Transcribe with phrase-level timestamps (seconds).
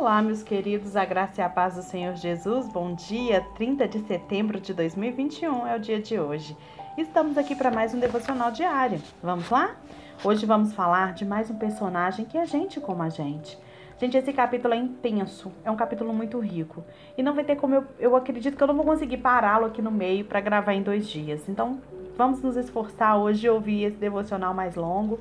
[0.00, 2.68] Olá, meus queridos, a graça e a paz do Senhor Jesus.
[2.68, 6.56] Bom dia, 30 de setembro de 2021 é o dia de hoje.
[6.96, 9.02] Estamos aqui para mais um devocional diário.
[9.20, 9.74] Vamos lá?
[10.22, 13.58] Hoje vamos falar de mais um personagem que é gente como a gente.
[13.98, 16.84] Gente, esse capítulo é intenso, é um capítulo muito rico.
[17.16, 19.82] E não vai ter como eu, eu acredito que eu não vou conseguir pará-lo aqui
[19.82, 21.48] no meio para gravar em dois dias.
[21.48, 21.80] Então,
[22.16, 25.18] vamos nos esforçar hoje de ouvir esse devocional mais longo,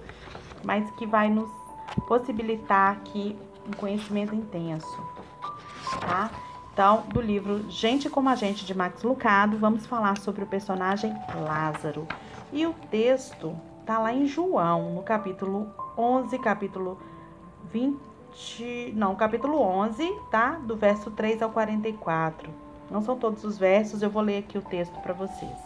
[0.63, 1.49] mas que vai nos
[2.07, 3.35] possibilitar aqui
[3.67, 4.87] um conhecimento intenso,
[6.01, 6.31] tá?
[6.73, 11.13] Então, do livro Gente como a Gente de Max Lucado, vamos falar sobre o personagem
[11.35, 12.07] Lázaro.
[12.53, 13.55] E o texto
[13.85, 16.99] tá lá em João, no capítulo 11, capítulo
[17.71, 20.51] 20, não, capítulo 11, tá?
[20.51, 22.49] Do verso 3 ao 44.
[22.91, 25.57] Não são todos os versos, eu vou ler aqui o texto para vocês.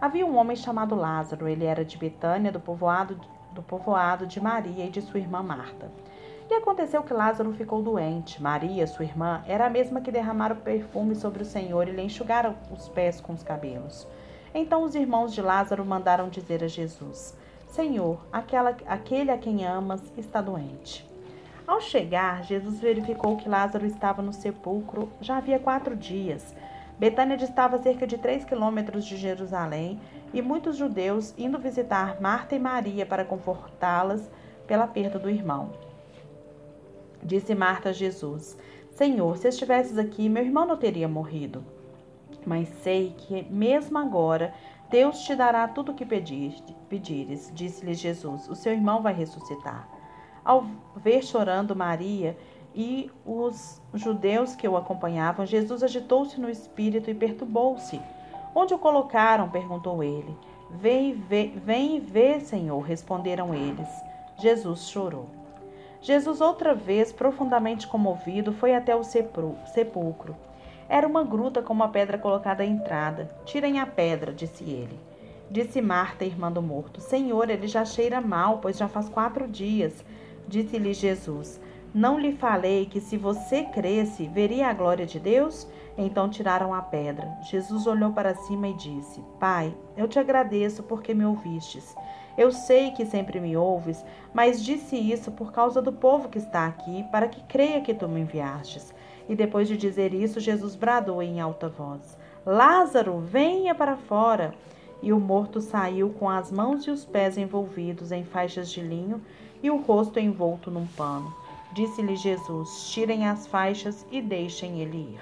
[0.00, 3.20] Havia um homem chamado Lázaro, ele era de Betânia, do povoado,
[3.52, 5.90] do povoado de Maria e de sua irmã Marta.
[6.50, 8.42] E aconteceu que Lázaro ficou doente.
[8.42, 12.00] Maria, sua irmã, era a mesma que derramara o perfume sobre o Senhor e lhe
[12.00, 14.08] enxugara os pés com os cabelos.
[14.54, 20.02] Então os irmãos de Lázaro mandaram dizer a Jesus: Senhor, aquela, aquele a quem amas
[20.16, 21.06] está doente.
[21.66, 26.54] Ao chegar, Jesus verificou que Lázaro estava no sepulcro já havia quatro dias.
[26.98, 30.00] Betânia distava cerca de três quilômetros de Jerusalém
[30.32, 34.30] e muitos judeus indo visitar Marta e Maria para confortá-las
[34.66, 35.87] pela perda do irmão.
[37.22, 38.56] Disse Marta a Jesus:
[38.90, 41.64] Senhor, se estivesses aqui, meu irmão não teria morrido.
[42.46, 44.54] Mas sei que, mesmo agora,
[44.90, 47.52] Deus te dará tudo o que pedires.
[47.54, 49.88] Disse-lhe Jesus: O seu irmão vai ressuscitar.
[50.44, 50.66] Ao
[50.96, 52.36] ver chorando Maria
[52.74, 58.00] e os judeus que o acompanhavam, Jesus agitou-se no espírito e perturbou-se.
[58.54, 59.50] Onde o colocaram?
[59.50, 60.36] perguntou ele.
[60.70, 63.88] Vem, vem, vem e vê, Senhor, responderam eles.
[64.38, 65.37] Jesus chorou.
[66.00, 70.36] Jesus, outra vez, profundamente comovido, foi até o sepulcro.
[70.88, 73.30] Era uma gruta com uma pedra colocada à entrada.
[73.44, 74.98] Tirem a pedra, disse ele.
[75.50, 80.04] Disse Marta, irmã do morto: Senhor, ele já cheira mal, pois já faz quatro dias.
[80.46, 81.60] Disse-lhe Jesus:
[81.94, 85.66] Não lhe falei que se você cresce, veria a glória de Deus?
[85.96, 87.28] Então tiraram a pedra.
[87.50, 91.94] Jesus olhou para cima e disse: Pai, eu te agradeço porque me ouvistes.
[92.38, 96.68] Eu sei que sempre me ouves, mas disse isso por causa do povo que está
[96.68, 98.94] aqui, para que creia que tu me enviastes.
[99.28, 102.16] E depois de dizer isso, Jesus bradou em alta voz:
[102.46, 104.54] Lázaro, venha para fora.
[105.02, 109.20] E o morto saiu com as mãos e os pés envolvidos em faixas de linho
[109.60, 111.34] e o rosto envolto num pano.
[111.72, 115.20] Disse-lhe Jesus: Tirem as faixas e deixem ele ir.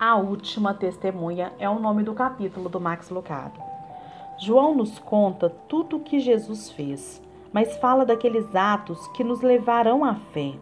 [0.00, 3.69] A última testemunha é o nome do capítulo do Max Lucado.
[4.40, 7.20] João nos conta tudo o que Jesus fez,
[7.52, 10.52] mas fala daqueles atos que nos levarão à fé.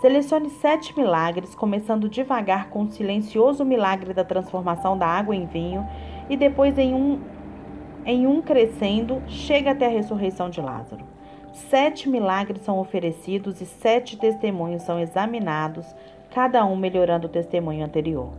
[0.00, 5.86] Selecione sete milagres, começando devagar com o silencioso milagre da transformação da água em vinho
[6.28, 7.20] e depois em um,
[8.04, 11.04] em um crescendo, chega até a ressurreição de Lázaro.
[11.52, 15.86] Sete milagres são oferecidos e sete testemunhos são examinados,
[16.30, 18.30] cada um melhorando o testemunho anterior.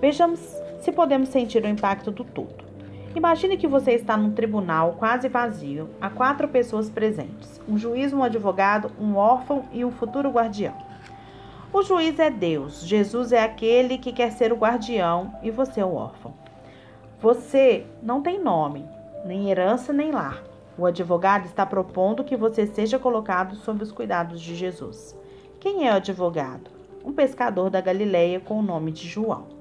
[0.00, 2.68] Vejamos se podemos sentir o impacto do todo.
[3.14, 8.22] Imagine que você está num tribunal quase vazio, há quatro pessoas presentes: um juiz, um
[8.22, 10.74] advogado, um órfão e um futuro guardião.
[11.72, 15.84] O juiz é Deus, Jesus é aquele que quer ser o guardião e você é
[15.84, 16.32] o órfão.
[17.20, 18.86] Você não tem nome,
[19.24, 20.42] nem herança, nem lar.
[20.78, 25.16] O advogado está propondo que você seja colocado sob os cuidados de Jesus.
[25.58, 26.70] Quem é o advogado?
[27.04, 29.57] Um pescador da Galileia com o nome de João.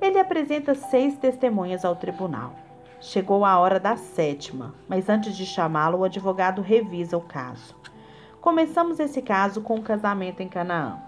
[0.00, 2.54] Ele apresenta seis testemunhas ao tribunal.
[3.00, 7.74] Chegou a hora da sétima, mas antes de chamá-lo, o advogado revisa o caso.
[8.40, 10.98] Começamos esse caso com o casamento em Canaã.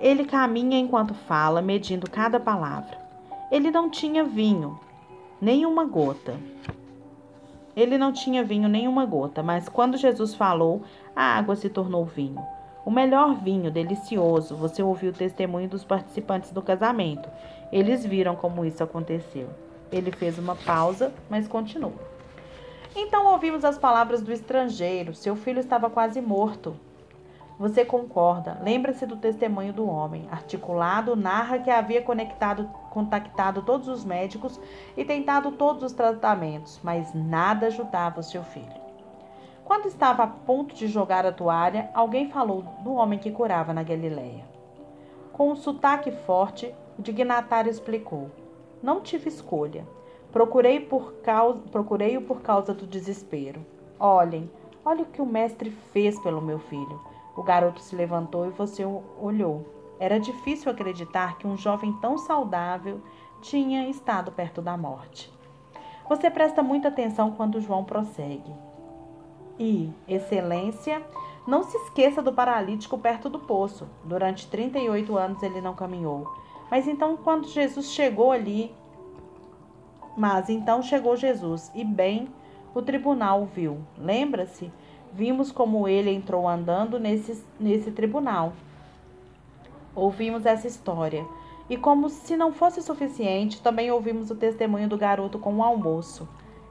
[0.00, 2.98] Ele caminha enquanto fala, medindo cada palavra.
[3.50, 4.78] Ele não tinha vinho,
[5.40, 6.34] nem uma gota.
[7.76, 10.82] Ele não tinha vinho nem uma gota, mas quando Jesus falou,
[11.14, 12.44] a água se tornou vinho.
[12.88, 14.56] O melhor vinho, delicioso.
[14.56, 17.28] Você ouviu o testemunho dos participantes do casamento.
[17.70, 19.50] Eles viram como isso aconteceu.
[19.92, 21.92] Ele fez uma pausa, mas continuou.
[22.96, 25.14] Então ouvimos as palavras do estrangeiro.
[25.14, 26.76] Seu filho estava quase morto.
[27.58, 28.58] Você concorda?
[28.62, 30.26] Lembra-se do testemunho do homem.
[30.30, 34.58] Articulado, narra que havia conectado, contactado todos os médicos
[34.96, 38.87] e tentado todos os tratamentos, mas nada ajudava o seu filho.
[39.68, 43.84] Quando estava a ponto de jogar a toalha, alguém falou do homem que curava na
[43.84, 44.44] Galileia.
[45.32, 48.30] Com um sotaque forte, o dignatário explicou:
[48.82, 49.86] Não tive escolha.
[50.32, 53.64] Procurei por causa, procurei-o por causa do desespero.
[54.00, 54.50] Olhem,
[54.82, 56.98] Olha o que o mestre fez pelo meu filho.
[57.36, 58.82] O garoto se levantou e você
[59.20, 59.66] olhou.
[60.00, 63.02] Era difícil acreditar que um jovem tão saudável
[63.42, 65.30] tinha estado perto da morte.
[66.08, 68.67] Você presta muita atenção quando João prossegue.
[69.58, 71.02] E, Excelência,
[71.46, 73.88] não se esqueça do paralítico perto do poço.
[74.04, 76.30] Durante 38 anos ele não caminhou.
[76.70, 78.72] Mas então, quando Jesus chegou ali,
[80.16, 82.28] mas então chegou Jesus e bem
[82.74, 83.78] o tribunal viu.
[83.96, 84.70] Lembra-se?
[85.12, 88.52] Vimos como ele entrou andando nesse, nesse tribunal.
[89.94, 91.26] Ouvimos essa história.
[91.68, 96.28] E como se não fosse suficiente, também ouvimos o testemunho do garoto com o almoço.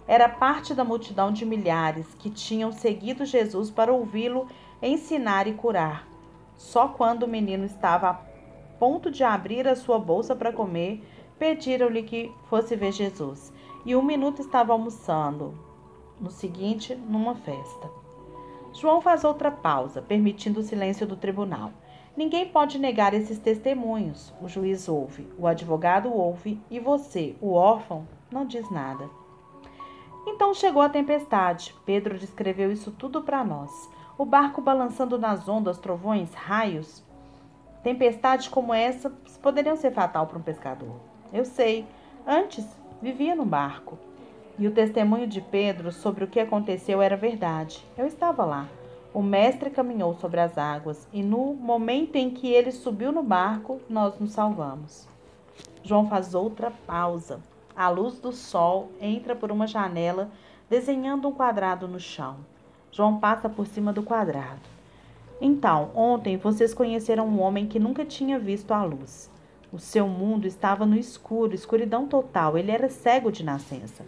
[0.08, 4.48] Era parte da multidão de milhares que tinham seguido Jesus para ouvi-lo
[4.82, 6.08] ensinar e curar.
[6.56, 8.20] Só quando o menino estava a
[8.80, 11.04] ponto de abrir a sua bolsa para comer,
[11.38, 13.52] pediram-lhe que fosse ver Jesus.
[13.86, 15.54] E um minuto estava almoçando.
[16.20, 17.90] No seguinte, numa festa.
[18.74, 21.72] João faz outra pausa, permitindo o silêncio do tribunal.
[22.16, 24.34] Ninguém pode negar esses testemunhos.
[24.42, 29.08] O juiz ouve, o advogado ouve e você, o órfão, não diz nada.
[30.30, 31.74] Então chegou a tempestade.
[31.86, 33.72] Pedro descreveu isso tudo para nós.
[34.18, 37.02] O barco balançando nas ondas, trovões, raios.
[37.82, 39.10] Tempestades como essa
[39.42, 40.98] poderiam ser fatal para um pescador.
[41.32, 41.88] Eu sei.
[42.28, 42.68] Antes
[43.02, 43.98] vivia no barco.
[44.60, 47.82] E o testemunho de Pedro sobre o que aconteceu era verdade.
[47.98, 48.68] Eu estava lá.
[49.14, 53.80] O mestre caminhou sobre as águas e no momento em que ele subiu no barco,
[53.90, 55.08] nós nos salvamos.
[55.84, 57.40] João faz outra pausa.
[57.78, 60.32] A luz do sol entra por uma janela,
[60.68, 62.38] desenhando um quadrado no chão.
[62.92, 64.62] João passa por cima do quadrado.
[65.40, 69.30] Então, ontem vocês conheceram um homem que nunca tinha visto a luz.
[69.72, 72.58] O seu mundo estava no escuro, escuridão total.
[72.58, 74.04] Ele era cego de nascença.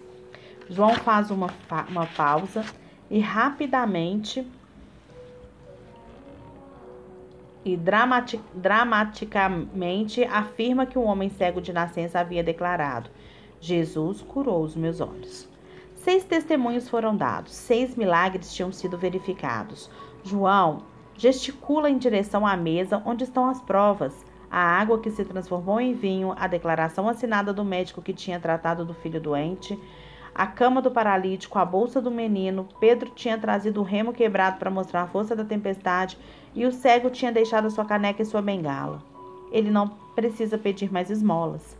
[0.67, 1.49] João faz uma,
[1.89, 2.65] uma pausa
[3.07, 4.43] e rapidamente
[7.63, 13.11] e dramatic, dramaticamente afirma que um homem cego de nascença havia declarado:
[13.61, 15.47] Jesus curou os meus olhos.
[15.95, 19.89] Seis testemunhos foram dados, seis milagres tinham sido verificados.
[20.23, 20.83] João
[21.15, 25.93] gesticula em direção à mesa onde estão as provas: a água que se transformou em
[25.93, 29.77] vinho, a declaração assinada do médico que tinha tratado do filho doente,
[30.33, 32.67] a cama do paralítico, a bolsa do menino.
[32.79, 36.17] Pedro tinha trazido o remo quebrado para mostrar a força da tempestade
[36.55, 39.03] e o cego tinha deixado sua caneca e sua bengala.
[39.51, 41.77] Ele não precisa pedir mais esmolas.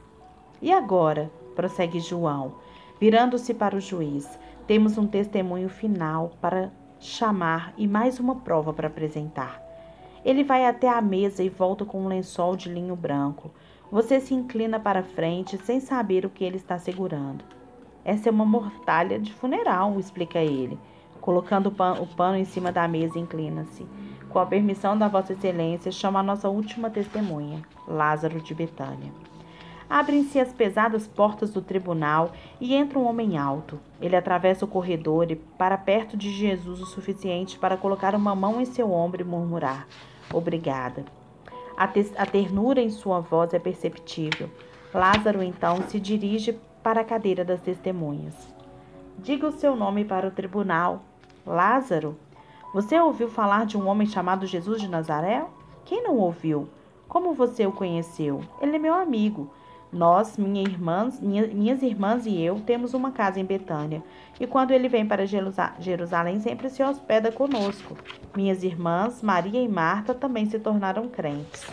[0.62, 1.32] E agora?
[1.60, 2.54] Prossegue João,
[3.02, 4.40] virando-se para o juiz.
[4.66, 6.72] Temos um testemunho final para
[7.02, 9.62] chamar e mais uma prova para apresentar.
[10.24, 13.52] Ele vai até a mesa e volta com um lençol de linho branco.
[13.92, 17.44] Você se inclina para frente sem saber o que ele está segurando.
[18.06, 20.80] Essa é uma mortalha de funeral, explica ele.
[21.20, 23.86] Colocando o pano, em cima da mesa, inclina-se.
[24.30, 29.12] Com a permissão da Vossa Excelência, chama a nossa última testemunha, Lázaro de Betânia.
[29.90, 32.32] Abrem-se as pesadas portas do tribunal
[32.62, 33.80] e entra um homem alto.
[34.00, 38.62] Ele atravessa o corredor e para perto de Jesus o suficiente para colocar uma mão
[38.62, 39.88] em seu ombro e murmurar:
[40.32, 41.06] Obrigada.
[41.76, 41.86] A,
[42.18, 44.50] a ternura em sua voz é perceptível.
[44.94, 48.36] Lázaro então se dirige para a cadeira das testemunhas.
[49.18, 51.02] Diga o seu nome para o tribunal.
[51.46, 52.16] Lázaro,
[52.74, 55.46] você ouviu falar de um homem chamado Jesus de Nazaré?
[55.84, 56.70] Quem não ouviu?
[57.08, 58.42] Como você o conheceu?
[58.62, 59.50] Ele é meu amigo.
[59.92, 64.04] Nós, minha irmãs, minha, minhas irmãs e eu, temos uma casa em Betânia.
[64.40, 67.98] E quando ele vem para Jerusalém, sempre se hospeda conosco.
[68.36, 71.66] Minhas irmãs, Maria e Marta, também se tornaram crentes.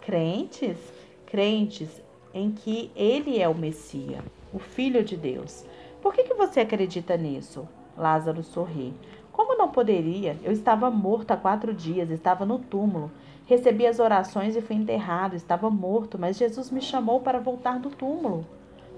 [0.00, 0.78] Crentes?
[1.26, 2.02] Crentes
[2.34, 5.64] em que ele é o Messias o Filho de Deus.
[6.02, 7.68] Por que, que você acredita nisso?
[7.96, 8.94] Lázaro sorri.
[9.32, 10.36] Como não poderia?
[10.42, 13.10] Eu estava morto há quatro dias, estava no túmulo.
[13.50, 15.34] Recebi as orações e fui enterrado.
[15.34, 18.46] Estava morto, mas Jesus me chamou para voltar do túmulo.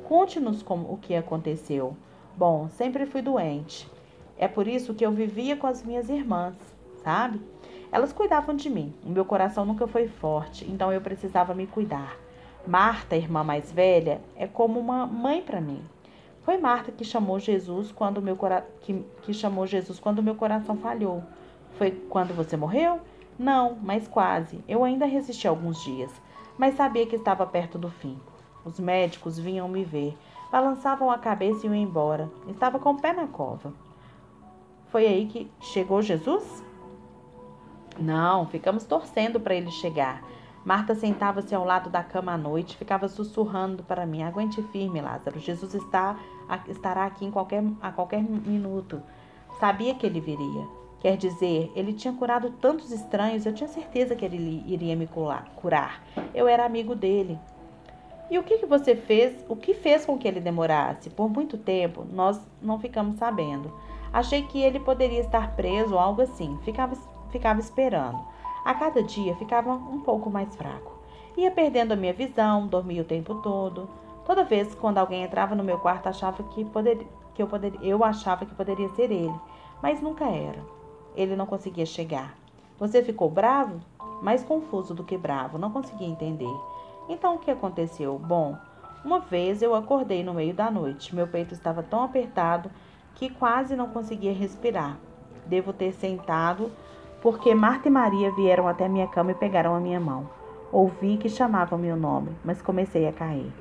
[0.07, 1.97] Conte-nos o que aconteceu.
[2.37, 3.89] Bom, sempre fui doente.
[4.37, 6.55] É por isso que eu vivia com as minhas irmãs,
[7.03, 7.41] sabe?
[7.91, 8.93] Elas cuidavam de mim.
[9.03, 12.15] O meu coração nunca foi forte, então eu precisava me cuidar.
[12.67, 15.83] Marta, irmã mais velha, é como uma mãe para mim.
[16.43, 18.67] Foi Marta que chamou Jesus quando meu cora...
[18.83, 21.23] que, que chamou Jesus quando meu coração falhou.
[21.79, 23.01] Foi quando você morreu?
[23.43, 24.63] Não, mas quase.
[24.69, 26.13] Eu ainda resisti alguns dias,
[26.57, 28.17] mas sabia que estava perto do fim.
[28.65, 30.17] Os médicos vinham me ver,
[30.53, 32.31] balançavam a cabeça e iam embora.
[32.47, 33.75] Estava com o pé na cova.
[34.91, 36.63] Foi aí que chegou Jesus?
[37.99, 40.23] Não, ficamos torcendo para ele chegar.
[40.65, 45.41] Marta sentava-se ao lado da cama à noite, ficava sussurrando para mim: Aguente firme, Lázaro.
[45.41, 46.17] Jesus está,
[46.69, 49.03] estará aqui em qualquer, a qualquer minuto.
[49.59, 50.82] Sabia que ele viria.
[51.03, 55.09] Quer dizer, ele tinha curado tantos estranhos, eu tinha certeza que ele iria me
[55.57, 56.01] curar.
[56.33, 57.37] Eu era amigo dele.
[58.31, 59.45] E o que, que você fez?
[59.49, 61.11] O que fez com que ele demorasse?
[61.11, 63.73] Por muito tempo, nós não ficamos sabendo.
[64.13, 66.57] Achei que ele poderia estar preso ou algo assim.
[66.63, 66.97] Ficava,
[67.33, 68.21] ficava esperando.
[68.65, 70.93] A cada dia ficava um pouco mais fraco.
[71.37, 73.91] Ia perdendo a minha visão, dormia o tempo todo.
[74.25, 78.05] Toda vez quando alguém entrava no meu quarto, achava que, poderia, que eu, poderia, eu
[78.05, 79.35] achava que poderia ser ele,
[79.83, 80.81] mas nunca era.
[81.15, 82.35] Ele não conseguia chegar.
[82.79, 83.81] Você ficou bravo?
[84.23, 86.55] Mais confuso do que bravo, não conseguia entender.
[87.09, 88.19] Então o que aconteceu?
[88.19, 88.57] Bom,
[89.05, 91.15] uma vez eu acordei no meio da noite.
[91.15, 92.71] Meu peito estava tão apertado
[93.15, 94.97] que quase não conseguia respirar.
[95.47, 96.71] Devo ter sentado
[97.21, 100.29] porque Marta e Maria vieram até minha cama e pegaram a minha mão.
[100.73, 103.53] Ouvi que chamavam meu nome, mas comecei a cair.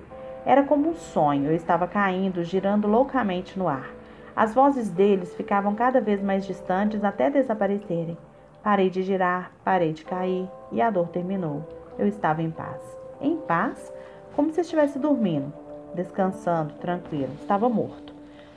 [0.46, 3.92] Era como um sonho, eu estava caindo, girando loucamente no ar.
[4.36, 8.18] As vozes deles ficavam cada vez mais distantes até desaparecerem.
[8.64, 11.68] Parei de girar, parei de cair e a dor terminou.
[11.98, 12.82] Eu estava em paz.
[13.20, 13.92] Em paz?
[14.36, 15.52] Como se estivesse dormindo,
[15.94, 17.34] descansando, tranquilo.
[17.42, 18.14] Estava morto.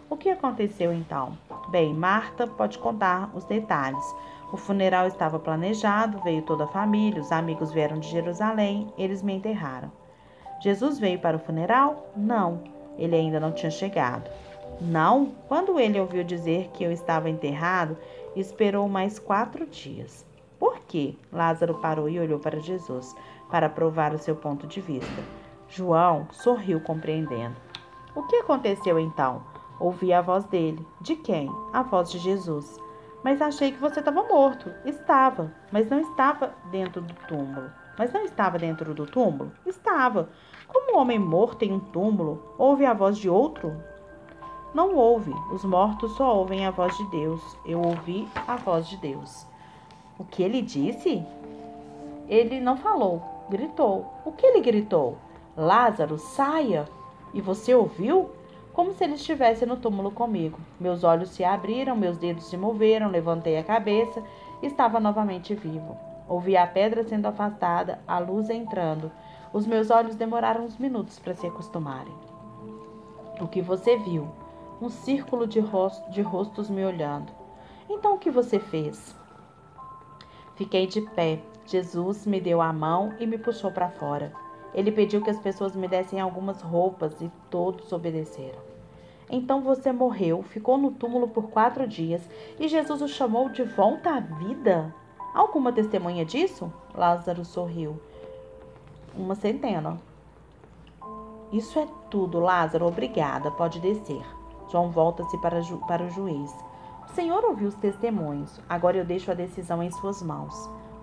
[0.09, 1.37] O que aconteceu então?
[1.69, 4.04] Bem, Marta pode contar os detalhes.
[4.52, 9.35] O funeral estava planejado, veio toda a família, os amigos vieram de Jerusalém, eles me
[9.35, 9.90] enterraram.
[10.61, 12.07] Jesus veio para o funeral?
[12.16, 12.61] Não,
[12.97, 14.31] ele ainda não tinha chegado.
[14.81, 17.97] Não, quando ele ouviu dizer que eu estava enterrado,
[18.35, 20.26] esperou mais quatro dias.
[20.59, 21.14] Por quê?
[21.33, 23.14] Lázaro parou e olhou para Jesus
[23.50, 25.23] para provar o seu ponto de vista.
[25.69, 27.57] João sorriu compreendendo.
[28.14, 29.43] O que aconteceu então?
[29.78, 30.87] Ouvi a voz dele.
[31.00, 31.50] De quem?
[31.73, 32.81] A voz de Jesus.
[33.23, 34.71] Mas achei que você estava morto.
[34.85, 37.71] Estava, mas não estava dentro do túmulo.
[37.99, 39.52] Mas não estava dentro do túmulo?
[39.66, 40.28] Estava.
[40.69, 43.73] Como um homem morto em um túmulo, ouve a voz de outro?
[44.75, 45.33] Não ouve.
[45.52, 47.40] Os mortos só ouvem a voz de Deus.
[47.64, 49.47] Eu ouvi a voz de Deus.
[50.19, 51.25] O que ele disse?
[52.28, 54.07] Ele não falou, gritou.
[54.25, 55.16] O que ele gritou?
[55.57, 56.88] Lázaro, saia!
[57.33, 58.31] E você ouviu?
[58.73, 60.59] Como se ele estivesse no túmulo comigo.
[60.81, 64.21] Meus olhos se abriram, meus dedos se moveram, levantei a cabeça,
[64.61, 65.97] estava novamente vivo.
[66.28, 69.12] Ouvi a pedra sendo afastada, a luz entrando.
[69.52, 72.14] Os meus olhos demoraram uns minutos para se acostumarem.
[73.40, 74.28] O que você viu?
[74.85, 77.33] Um círculo de, rosto, de rostos me olhando.
[77.88, 79.17] Então o que você fez?
[80.57, 81.41] Fiquei de pé.
[81.67, 84.31] Jesus me deu a mão e me puxou para fora.
[84.75, 88.59] Ele pediu que as pessoas me dessem algumas roupas e todos obedeceram.
[89.31, 92.21] Então você morreu, ficou no túmulo por quatro dias
[92.61, 94.95] e Jesus o chamou de volta à vida?
[95.33, 96.71] Alguma testemunha disso?
[96.95, 97.99] Lázaro sorriu.
[99.17, 99.99] Uma centena.
[101.50, 102.87] Isso é tudo, Lázaro.
[102.87, 103.50] Obrigada.
[103.50, 104.23] Pode descer.
[104.71, 106.54] João volta-se para, para o juiz.
[107.06, 108.61] O Senhor ouviu os testemunhos.
[108.68, 110.54] Agora eu deixo a decisão em suas mãos.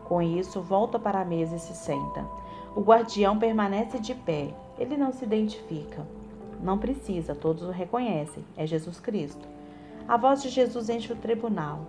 [0.05, 2.25] Com isso, volta para a mesa e se senta.
[2.75, 4.53] O guardião permanece de pé.
[4.77, 6.05] Ele não se identifica.
[6.61, 8.43] Não precisa, todos o reconhecem.
[8.57, 9.47] É Jesus Cristo.
[10.07, 11.79] A voz de Jesus enche o tribunal.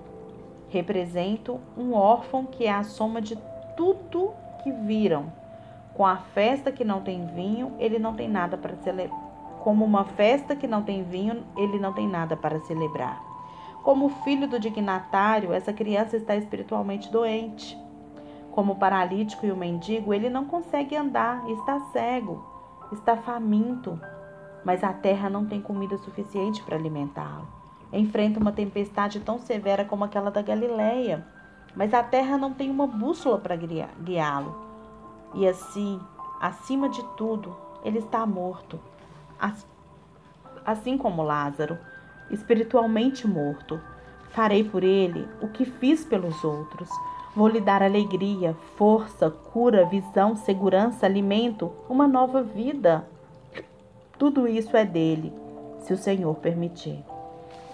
[0.68, 3.36] Represento um órfão que é a soma de
[3.76, 5.32] tudo que viram.
[5.94, 9.21] Com a festa que não tem vinho, ele não tem nada para celebrar
[9.62, 13.22] como uma festa que não tem vinho, ele não tem nada para celebrar.
[13.80, 17.78] Como filho do dignatário, essa criança está espiritualmente doente.
[18.50, 22.44] Como o paralítico e o mendigo, ele não consegue andar, está cego,
[22.92, 23.98] está faminto,
[24.64, 27.46] mas a terra não tem comida suficiente para alimentá-lo.
[27.92, 31.24] Enfrenta uma tempestade tão severa como aquela da Galileia,
[31.76, 34.56] mas a terra não tem uma bússola para guiá-lo.
[35.34, 36.00] E assim,
[36.40, 38.80] acima de tudo, ele está morto
[40.64, 41.78] assim como Lázaro,
[42.30, 43.80] espiritualmente morto.
[44.30, 46.88] Farei por ele o que fiz pelos outros.
[47.34, 53.06] Vou lhe dar alegria, força, cura, visão, segurança, alimento, uma nova vida.
[54.18, 55.32] Tudo isso é dele,
[55.80, 57.04] se o Senhor permitir.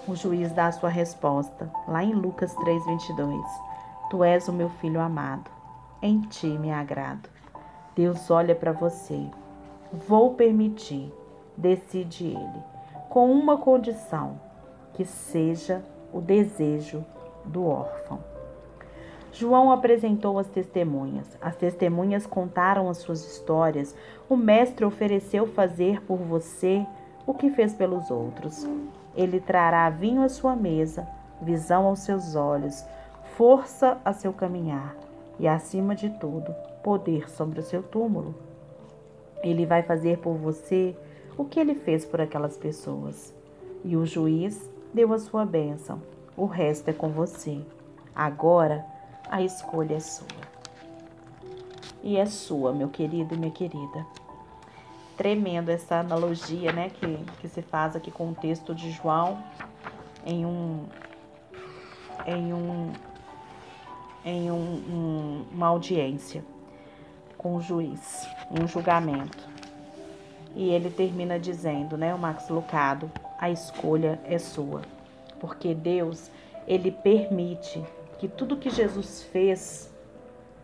[0.07, 3.45] O juiz dá a sua resposta, lá em Lucas 3:22.
[4.09, 5.51] Tu és o meu filho amado.
[6.01, 7.29] Em ti me agrado.
[7.95, 9.29] Deus olha para você.
[9.93, 11.13] Vou permitir
[11.59, 12.62] decide ele,
[13.11, 14.41] com uma condição:
[14.95, 17.05] que seja o desejo
[17.45, 18.21] do órfão.
[19.33, 21.37] João apresentou as testemunhas.
[21.41, 23.95] As testemunhas contaram as suas histórias.
[24.29, 26.87] O Mestre ofereceu fazer por você
[27.27, 28.67] o que fez pelos outros.
[29.15, 31.07] Ele trará vinho à sua mesa,
[31.43, 32.85] visão aos seus olhos,
[33.37, 34.97] força a seu caminhar
[35.38, 38.35] e, acima de tudo, poder sobre o seu túmulo.
[39.43, 40.97] Ele vai fazer por você
[41.38, 43.33] o que ele fez por aquelas pessoas.
[43.85, 46.02] E o juiz deu a sua bênção.
[46.37, 47.64] O resto é com você.
[48.14, 48.85] Agora
[49.30, 50.26] a escolha é sua.
[52.02, 54.04] E é sua, meu querido e minha querida.
[55.16, 59.42] Tremendo essa analogia, né, que, que se faz aqui com o texto de João
[60.26, 60.87] em um
[62.26, 62.92] em um
[64.25, 66.45] em um, um, uma audiência
[67.37, 69.58] com o juiz, um julgamento.
[70.55, 74.83] E ele termina dizendo, né, o Max Lucado, a escolha é sua.
[75.40, 76.31] Porque Deus,
[76.67, 77.83] ele permite
[78.19, 79.93] que tudo que Jesus fez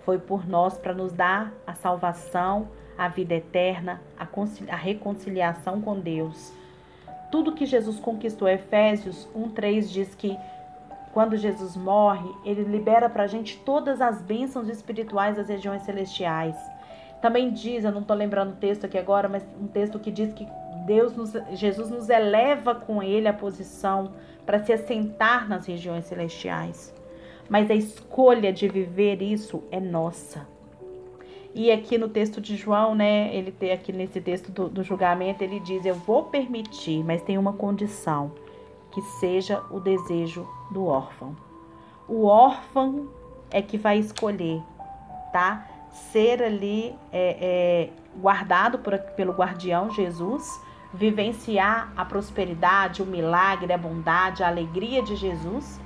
[0.04, 4.26] foi por nós para nos dar a salvação, a vida eterna, a,
[4.72, 6.52] a reconciliação com Deus.
[7.30, 10.36] Tudo que Jesus conquistou, Efésios 1:3 diz que
[11.12, 16.56] quando Jesus morre, ele libera para a gente todas as bênçãos espirituais das regiões celestiais.
[17.24, 20.30] Também diz, eu não estou lembrando o texto aqui agora, mas um texto que diz
[20.34, 20.46] que
[20.84, 24.12] Deus nos, Jesus nos eleva com ele a posição
[24.44, 26.94] para se assentar nas regiões celestiais.
[27.48, 30.46] Mas a escolha de viver isso é nossa.
[31.54, 35.42] E aqui no texto de João, né, ele tem aqui nesse texto do, do julgamento,
[35.42, 38.32] ele diz: Eu vou permitir, mas tem uma condição
[38.92, 41.34] que seja o desejo do órfão.
[42.06, 43.08] O órfão
[43.50, 44.60] é que vai escolher,
[45.32, 45.70] tá?
[45.94, 50.44] Ser ali é, é, guardado por, pelo guardião Jesus,
[50.92, 55.80] vivenciar a prosperidade, o milagre, a bondade, a alegria de Jesus,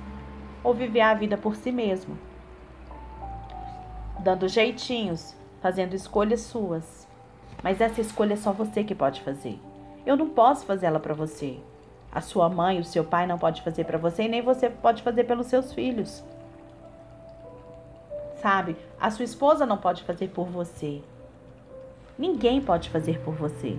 [0.63, 2.17] ou viver a vida por si mesmo,
[4.19, 7.07] dando jeitinhos, fazendo escolhas suas.
[7.63, 9.59] Mas essa escolha é só você que pode fazer.
[10.05, 11.59] Eu não posso fazer ela para você.
[12.11, 15.03] A sua mãe, o seu pai não pode fazer para você e nem você pode
[15.03, 16.23] fazer pelos seus filhos.
[18.41, 18.75] Sabe?
[18.99, 21.01] A sua esposa não pode fazer por você.
[22.17, 23.77] Ninguém pode fazer por você.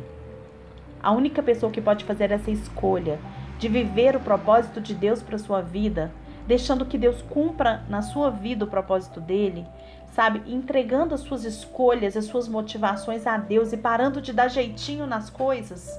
[1.02, 3.18] A única pessoa que pode fazer essa escolha
[3.58, 6.10] de viver o propósito de Deus para sua vida,
[6.46, 9.66] deixando que Deus cumpra na sua vida o propósito dele,
[10.12, 10.42] sabe?
[10.50, 15.30] Entregando as suas escolhas, as suas motivações a Deus e parando de dar jeitinho nas
[15.30, 15.98] coisas,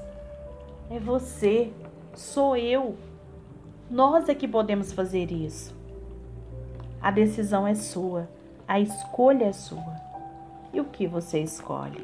[0.89, 1.71] é você
[2.13, 2.97] sou eu.
[3.89, 5.73] Nós é que podemos fazer isso.
[7.01, 8.27] A decisão é sua,
[8.71, 9.97] a escolha é sua.
[10.71, 12.01] E o que você escolhe?